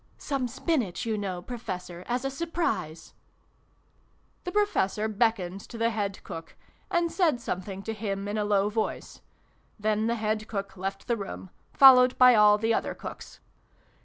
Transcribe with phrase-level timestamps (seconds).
[0.17, 3.13] "Some spinach, you know, Professor, as a surprise."
[4.45, 6.55] The Professor beckoned to the Head Cook,
[6.89, 9.21] and said something to him in a low voice.
[9.79, 13.39] Then the Head Cook left the room, followed by all the other cooks.